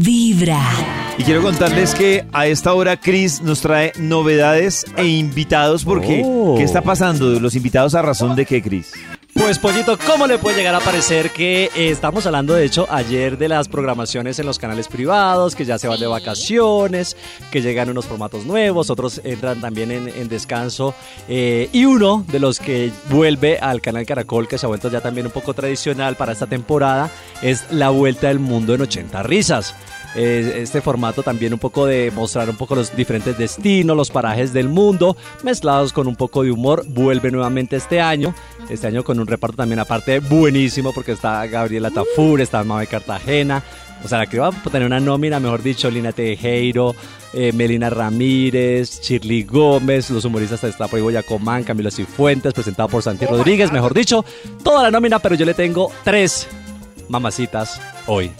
[0.00, 0.60] Vibra.
[1.18, 6.56] Y quiero contarles que a esta hora Chris nos trae novedades e invitados porque Oh.
[6.56, 7.38] ¿qué está pasando?
[7.38, 8.92] Los invitados a razón de qué, Chris?
[9.44, 13.36] Pues Pollito, ¿cómo le puede llegar a parecer que eh, estamos hablando de hecho ayer
[13.36, 17.14] de las programaciones en los canales privados, que ya se van de vacaciones,
[17.52, 20.94] que llegan unos formatos nuevos, otros entran también en, en descanso
[21.28, 25.02] eh, y uno de los que vuelve al canal Caracol, que se ha vuelto ya
[25.02, 27.10] también un poco tradicional para esta temporada,
[27.42, 29.74] es La Vuelta del Mundo en 80 Risas.
[30.14, 34.52] Eh, este formato también un poco de mostrar un poco los diferentes destinos, los parajes
[34.52, 38.34] del mundo, mezclados con un poco de humor, vuelve nuevamente este año.
[38.68, 43.62] Este año con un reparto también aparte buenísimo porque está Gabriela Tafur, está Mabe Cartagena.
[44.04, 46.94] O sea, que va a tener una nómina, mejor dicho, Lina Tejero,
[47.32, 53.02] eh, Melina Ramírez, Shirley Gómez, los humoristas de Estapo y Boyacomán, Camilo Cifuentes, presentado por
[53.02, 54.22] Santi Rodríguez, mejor dicho,
[54.62, 56.46] toda la nómina, pero yo le tengo tres
[57.08, 58.30] mamacitas hoy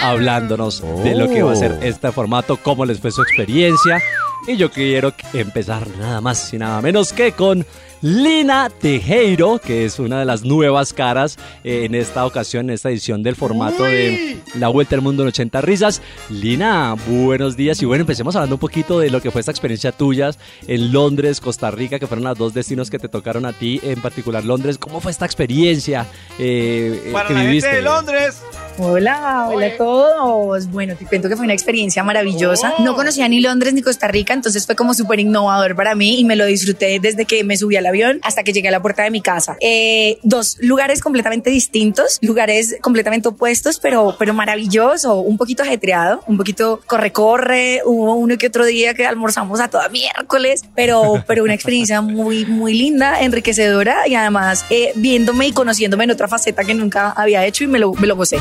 [0.00, 4.02] hablándonos de lo que va a ser este formato, cómo les fue su experiencia.
[4.46, 7.66] Y yo quiero empezar nada más y nada menos que con
[8.00, 12.90] Lina Tejero, que es una de las nuevas caras eh, en esta ocasión, en esta
[12.90, 16.00] edición del formato de La Vuelta al Mundo en 80 Risas.
[16.30, 17.82] Lina, buenos días.
[17.82, 20.30] Y bueno, empecemos hablando un poquito de lo que fue esta experiencia tuya
[20.66, 24.00] en Londres, Costa Rica, que fueron los dos destinos que te tocaron a ti, en
[24.00, 24.78] particular Londres.
[24.78, 26.06] ¿Cómo fue esta experiencia
[26.38, 27.82] eh, eh, que viviste?
[27.82, 28.42] Londres.
[28.80, 30.70] Hola, hola a todos.
[30.70, 32.74] Bueno, te cuento que fue una experiencia maravillosa.
[32.78, 36.24] No conocía ni Londres ni Costa Rica, entonces fue como súper innovador para mí y
[36.24, 39.02] me lo disfruté desde que me subí al avión hasta que llegué a la puerta
[39.02, 39.56] de mi casa.
[39.60, 46.36] Eh, dos lugares completamente distintos, lugares completamente opuestos, pero, pero maravilloso, un poquito ajetreado, un
[46.36, 47.82] poquito corre-corre.
[47.84, 52.46] Hubo uno que otro día que almorzamos a toda miércoles, pero, pero una experiencia muy,
[52.46, 57.44] muy linda, enriquecedora y además eh, viéndome y conociéndome en otra faceta que nunca había
[57.44, 58.38] hecho y me lo, me lo gocé.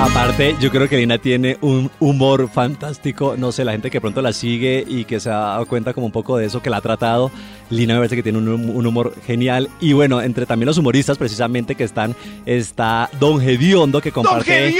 [0.00, 3.34] Aparte, yo creo que Lina tiene un humor fantástico.
[3.36, 6.06] No sé, la gente que pronto la sigue y que se ha dado cuenta como
[6.06, 7.30] un poco de eso, que la ha tratado.
[7.68, 9.68] Lina me parece que tiene un, un humor genial.
[9.78, 12.16] Y bueno, entre también los humoristas precisamente que están,
[12.46, 14.74] está Don Gediondo que comparte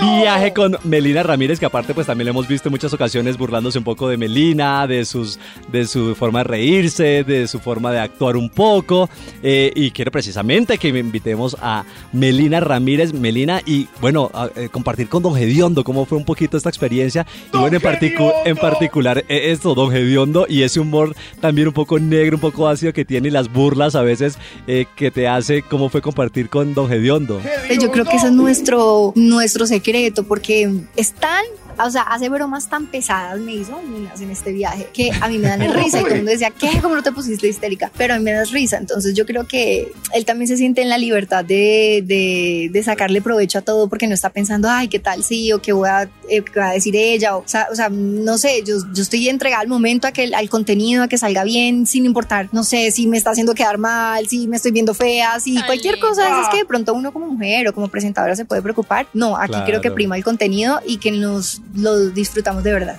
[0.00, 3.78] viaje con Melina Ramírez, que aparte pues también le hemos visto en muchas ocasiones burlándose
[3.78, 5.38] un poco de Melina, de, sus,
[5.70, 9.08] de su forma de reírse, de su forma de actuar un poco.
[9.42, 14.30] Eh, y quiero precisamente que me invitemos a Melina Ramírez, Melina, y bueno,
[14.62, 17.26] eh, compartir con Don Gediondo cómo fue un poquito esta experiencia.
[17.52, 21.74] Y bueno, en, particu en particular eh, esto, Don Gediondo, y ese humor también un
[21.74, 25.28] poco negro, un poco ácido que tiene y las burlas a veces eh, que te
[25.28, 27.40] hace, cómo fue compartir con Don Gediondo.
[27.66, 31.44] Pues Yo creo que ese es nuestro, nuestro secreto, porque están,
[31.78, 35.38] o sea, hace bromas tan pesadas me hizo Minas en este viaje que a mí
[35.38, 36.80] me dan risa y todo el mundo decía, ¿qué?
[36.80, 37.90] ¿Cómo no te pusiste histérica?
[37.96, 40.88] Pero a mí me das risa, entonces yo creo que él también se siente en
[40.88, 44.98] la libertad de, de, de sacarle provecho a todo porque no está pensando, ay, ¿qué
[44.98, 45.52] tal sí?
[45.52, 47.88] o qué voy a, eh, qué va a decir ella, o, o, sea, o sea,
[47.90, 51.44] no sé, yo, yo estoy entregada al momento, a que, al contenido, a que salga
[51.44, 54.94] bien, sin importar, no sé, si me está haciendo quedar mal, si me estoy viendo
[54.94, 58.36] fea, si Ay, cualquier cosa es que de pronto uno como mujer o como presentadora
[58.36, 59.06] se puede preocupar.
[59.14, 59.66] No, aquí Claro.
[59.66, 62.96] creo que prima el contenido y que nos lo disfrutamos de verdad.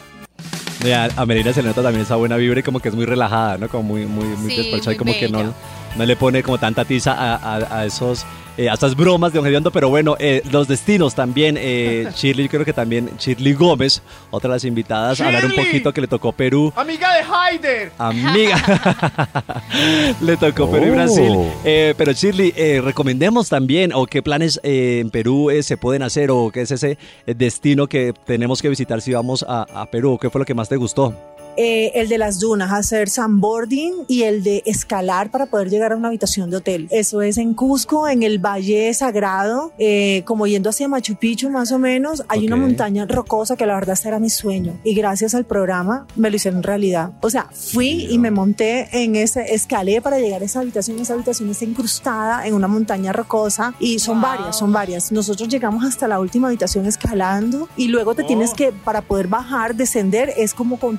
[0.84, 3.06] Ya, a Melina se le nota también esa buena vibra y como que es muy
[3.06, 3.70] relajada, ¿no?
[3.70, 5.52] Como muy, muy, muy Sí, despachada y como que no, bella.
[5.96, 8.26] no le pone como tanta tiza a, a- a esos,
[8.58, 12.46] eh, a estas bromas de Don Gediondo, pero bueno, eh, los destinos también, eh, Shirley,
[12.46, 16.02] yo creo que también Shirley Gómez, otra de las invitadas, a hablar un poquito que
[16.02, 17.92] le tocó Perú, Amiga de Haider.
[17.98, 18.58] amiga,
[20.22, 20.94] le tocó Perú y Oh.
[20.94, 25.78] Brasil, Eh, pero Shirley, eh, recomendemos también, o qué planes eh, en Perú eh, se
[25.78, 29.64] pueden hacer, o qué es ese eh, destino que tenemos que visitar si vamos a,
[29.64, 31.14] a Perú, ¿qué fue lo que más te gustó?
[31.58, 35.96] Eh, el de las dunas, hacer sandboarding y el de escalar para poder llegar a
[35.96, 36.88] una habitación de hotel.
[36.92, 41.72] Eso es en Cusco, en el Valle Sagrado, eh, como yendo hacia Machu Picchu más
[41.72, 42.24] o menos.
[42.28, 42.62] Hay una Ok.
[42.62, 46.36] montaña rocosa que la verdad ese era mi sueño y gracias al programa me lo
[46.38, 47.12] hicieron realidad.
[47.22, 51.00] O sea, fui y me monté en ese, escalé para llegar a esa habitación.
[51.00, 54.30] Esa habitación está incrustada en una montaña rocosa y son Wow.
[54.32, 55.12] varias, son varias.
[55.12, 59.76] Nosotros llegamos hasta la última habitación escalando y luego te tienes que, para poder bajar,
[59.76, 60.98] descender, es como con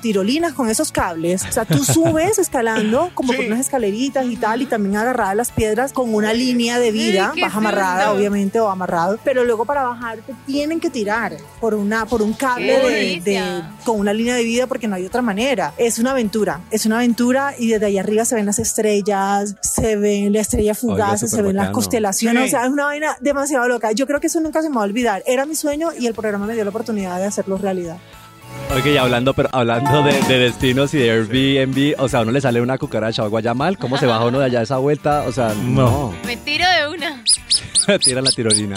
[0.53, 1.43] con esos cables.
[1.47, 3.47] O sea, tú subes escalando como por Sí.
[3.47, 7.31] unas escaleritas y tal y también agarrada a las piedras con una línea de vida,
[7.35, 11.73] qué vas amarrada obviamente o amarrado, pero luego para bajar te tienen que tirar por
[11.73, 15.21] una por un cable de, de- con una línea de vida porque no hay otra
[15.21, 15.73] manera.
[15.77, 19.95] Es una aventura, es una aventura y desde ahí arriba se ven las estrellas, se
[19.95, 21.73] ven la estrella fugaz, se súper ven las bacano.
[21.75, 22.47] constelaciones, Sí.
[22.47, 23.91] o sea, es una vaina demasiado loca.
[23.91, 25.23] Yo creo que eso nunca se me va a olvidar.
[25.25, 27.97] Era mi sueño y el programa me dio la oportunidad de hacerlo realidad.
[28.77, 32.31] Ok, y hablando, pero hablando de, de destinos y de Airbnb, o sea, a uno
[32.31, 34.77] le sale una cucaracha o algo allá mal, ¿cómo se baja uno de allá esa
[34.77, 35.23] vuelta?
[35.27, 36.13] O sea, no.
[36.25, 37.23] Me tiro de una.
[38.03, 38.75] Tira la tirolina.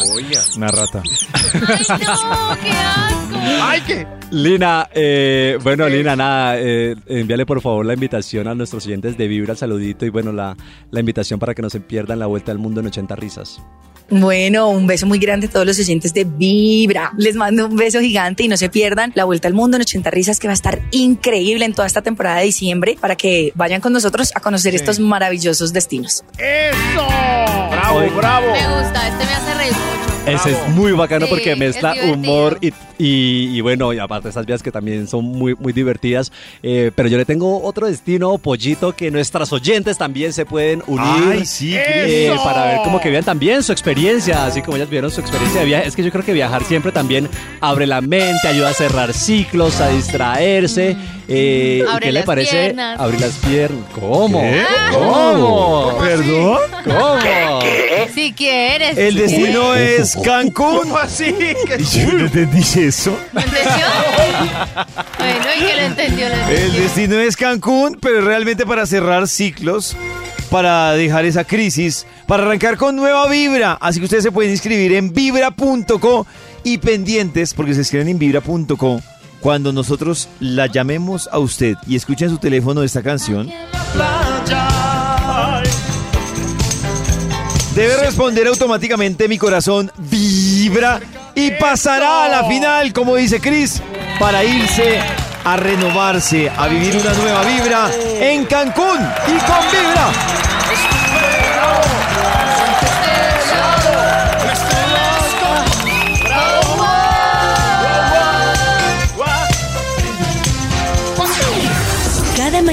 [0.56, 1.02] Una rata.
[1.02, 3.38] Ay, no, qué asco.
[3.62, 4.06] ¡Ay, like.
[4.30, 9.26] Lina, eh, bueno, Lina, nada, eh, envíale por favor la invitación a nuestros oyentes de
[9.26, 10.54] Vibra, el saludito y bueno, la,
[10.90, 13.62] la invitación para que no se pierdan la vuelta al mundo en 80 risas.
[14.10, 17.12] Bueno, un beso muy grande a todos los oyentes de Vibra.
[17.18, 20.10] Les mando un beso gigante y no se pierdan la vuelta al mundo en 80
[20.10, 23.82] risas que va a estar increíble en toda esta temporada de diciembre para que vayan
[23.82, 26.24] con nosotros a conocer estos maravillosos destinos.
[26.38, 27.06] ¡Eso!
[27.70, 28.52] ¡Bravo, bravo!
[28.52, 29.17] Me gusta,
[30.34, 34.44] Ese es muy bacano Sí, porque mezcla humor y, y- y bueno, y aparte esas
[34.46, 36.32] vías que también son muy, muy divertidas.
[36.62, 41.04] Eh, pero yo le tengo otro destino, Pollito, que nuestras oyentes también se pueden unir.
[41.32, 45.10] Ay, sí, eh, para ver como que vean también su experiencia, así como ellas vieron
[45.10, 45.88] su experiencia de viaje.
[45.88, 47.28] Es que yo creo que viajar siempre también
[47.60, 50.96] abre la mente, ayuda a cerrar ciclos, a distraerse.
[51.28, 52.56] eh, ¿y Abre ¿Qué le parece?
[52.64, 52.98] piernas.
[53.00, 53.84] Abrir las piernas.
[53.92, 54.40] ¿Cómo?
[54.40, 54.62] ¿Qué?
[54.92, 55.98] ¿Cómo?
[56.00, 56.58] ¿Perdón?
[56.84, 57.60] ¿Cómo?
[58.14, 58.96] Si quieres.
[58.96, 60.78] El destino es Cancún.
[60.80, 61.34] ¿Cómo así?
[61.66, 63.18] ¿Qué Yo no entendí eso.
[63.32, 63.86] ¿Lo entendió?
[65.18, 66.28] bueno, ¿y que lo entendió?
[66.28, 69.96] Lo El destino es Cancún, pero realmente para cerrar ciclos,
[70.50, 73.78] para dejar esa crisis, para arrancar con nueva vibra.
[73.80, 76.26] Así que ustedes se pueden inscribir en vibra.co
[76.64, 79.00] y pendientes, porque se escriben en vibra.co.
[79.40, 83.48] Cuando nosotros la llamemos a usted y escuchen su teléfono esta canción,
[87.78, 90.98] debe responder automáticamente mi corazón vibra
[91.36, 93.80] y pasará a la final, como dice Chris,
[94.18, 94.98] para irse
[95.44, 97.88] a renovarse, a vivir una nueva vibra
[98.20, 98.98] en Cancún
[99.28, 100.08] y con vibra.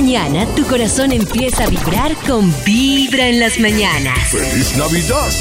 [0.06, 4.19] Mañana tu corazón empieza a vibrar con Vibra en las mañanas.
[4.30, 5.31] ¡Feliz Navidad!